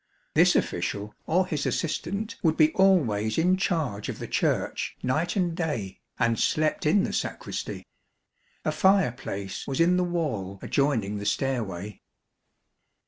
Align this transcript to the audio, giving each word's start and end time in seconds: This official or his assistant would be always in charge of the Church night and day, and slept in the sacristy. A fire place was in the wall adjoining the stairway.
This 0.33 0.55
official 0.55 1.13
or 1.27 1.45
his 1.45 1.67
assistant 1.67 2.35
would 2.41 2.57
be 2.57 2.73
always 2.73 3.37
in 3.37 3.55
charge 3.55 4.09
of 4.09 4.17
the 4.17 4.25
Church 4.27 4.97
night 5.03 5.35
and 5.35 5.55
day, 5.55 5.99
and 6.17 6.39
slept 6.39 6.87
in 6.87 7.03
the 7.03 7.13
sacristy. 7.13 7.85
A 8.65 8.71
fire 8.71 9.11
place 9.11 9.67
was 9.67 9.79
in 9.79 9.97
the 9.97 10.03
wall 10.03 10.57
adjoining 10.63 11.19
the 11.19 11.25
stairway. 11.27 12.01